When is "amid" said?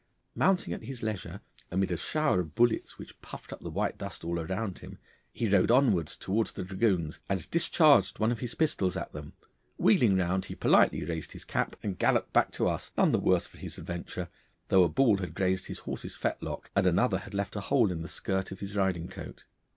1.69-1.91